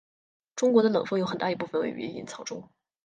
[0.55, 2.71] 中国的冷锋有很大一部分位于隐槽中。